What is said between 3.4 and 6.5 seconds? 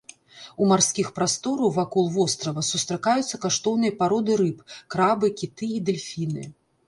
каштоўныя пароды рыб, крабы, кіты і дэльфіны.